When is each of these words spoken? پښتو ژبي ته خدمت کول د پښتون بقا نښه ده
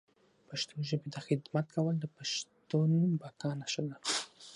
پښتو 0.47 0.75
ژبي 0.89 1.09
ته 1.13 1.19
خدمت 1.27 1.65
کول 1.75 1.95
د 1.99 2.05
پښتون 2.15 2.91
بقا 3.21 3.51
نښه 3.59 3.81
ده 3.87 3.97